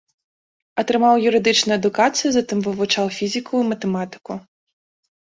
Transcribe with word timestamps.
Атрымаў 0.83 1.21
юрыдычную 1.33 1.77
адукацыю, 1.81 2.29
затым 2.39 2.57
вывучаў 2.71 3.05
фізіку 3.21 3.55
і 3.65 3.71
матэматыку. 3.71 4.33